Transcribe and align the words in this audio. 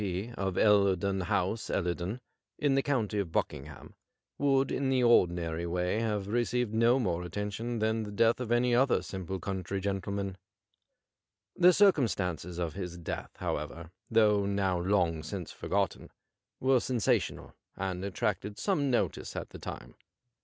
P., 0.01 0.31
of 0.35 0.55
EUerdon 0.55 1.25
House, 1.25 1.67
Ellei 1.69 1.93
don, 1.95 2.21
in 2.57 2.73
the 2.73 2.81
county 2.81 3.19
of 3.19 3.31
Buckingham, 3.31 3.93
would 4.39 4.71
in 4.71 4.89
the 4.89 5.03
ordinary 5.03 5.67
way 5.67 5.99
have 5.99 6.27
received 6.27 6.73
no 6.73 6.97
more 6.97 7.21
attention 7.21 7.77
than 7.77 8.01
the 8.01 8.11
death 8.11 8.39
of 8.39 8.51
any 8.51 8.73
other 8.73 9.03
simple 9.03 9.39
country 9.39 9.79
gentle 9.79 10.13
man. 10.13 10.39
The 11.55 11.71
circumstances 11.71 12.57
of 12.57 12.73
his 12.73 12.97
death, 12.97 13.33
however, 13.37 13.91
though 14.09 14.47
now 14.47 14.79
long 14.79 15.21
since 15.21 15.51
forgotten, 15.51 16.09
were 16.59 16.79
sensational, 16.79 17.53
and 17.77 18.03
attracted 18.03 18.57
some 18.57 18.89
notice 18.89 19.35
at 19.35 19.51
the 19.51 19.59
time. 19.59 19.93